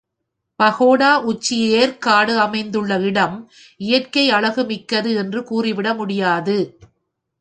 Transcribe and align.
பகோடா 0.59 1.09
உச்சி 1.23 1.57
ஏர்க்காடு 1.73 2.33
அமைந்துள்ள 2.37 2.97
இடம் 3.01 3.37
இயற்கை 3.81 4.25
அழகுமிக்கது 4.31 5.11
என்று 5.15 5.41
கூறிவிட 5.43 5.93
முடியாது. 5.93 6.57